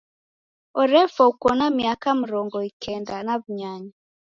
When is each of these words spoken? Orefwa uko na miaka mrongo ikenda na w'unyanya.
Orefwa 0.81 1.23
uko 1.31 1.47
na 1.59 1.67
miaka 1.77 2.07
mrongo 2.21 2.57
ikenda 2.69 3.13
na 3.25 3.33
w'unyanya. 3.39 3.93